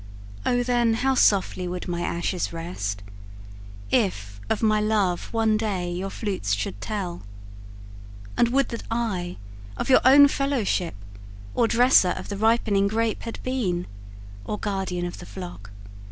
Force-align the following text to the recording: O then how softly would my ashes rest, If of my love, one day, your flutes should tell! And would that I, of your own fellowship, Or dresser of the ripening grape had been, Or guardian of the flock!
O 0.47 0.63
then 0.63 0.95
how 0.95 1.13
softly 1.13 1.67
would 1.67 1.87
my 1.87 2.01
ashes 2.01 2.51
rest, 2.51 3.03
If 3.91 4.41
of 4.49 4.63
my 4.63 4.79
love, 4.81 5.31
one 5.31 5.57
day, 5.57 5.91
your 5.91 6.09
flutes 6.09 6.55
should 6.55 6.81
tell! 6.81 7.21
And 8.35 8.47
would 8.47 8.69
that 8.69 8.81
I, 8.89 9.37
of 9.77 9.91
your 9.91 10.01
own 10.03 10.27
fellowship, 10.27 10.95
Or 11.53 11.67
dresser 11.67 12.15
of 12.17 12.29
the 12.29 12.37
ripening 12.37 12.87
grape 12.87 13.21
had 13.21 13.37
been, 13.43 13.85
Or 14.43 14.57
guardian 14.57 15.05
of 15.05 15.19
the 15.19 15.27
flock! 15.27 15.69